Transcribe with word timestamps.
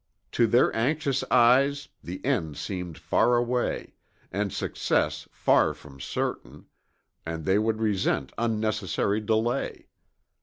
To 0.31 0.47
their 0.47 0.75
anxious 0.75 1.23
eyes 1.29 1.87
the 2.03 2.25
end 2.25 2.57
seemed 2.57 2.97
far 2.97 3.35
away, 3.35 3.93
and 4.31 4.51
success 4.51 5.27
far 5.31 5.75
from 5.75 5.99
certain, 6.01 6.65
and 7.23 7.45
they 7.45 7.59
would 7.59 7.79
resent 7.79 8.33
unnecessary 8.35 9.19
delay. 9.21 9.89